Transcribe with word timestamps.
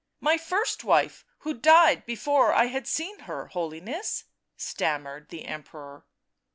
"My 0.29 0.35
first 0.35 0.83
wife 0.83 1.23
who 1.41 1.53
died 1.53 2.07
before 2.07 2.53
I 2.53 2.65
had 2.65 2.87
seen 2.87 3.19
her, 3.29 3.49
Holiness," 3.49 4.23
stammered 4.57 5.29
the 5.29 5.45
Emperor. 5.45 6.07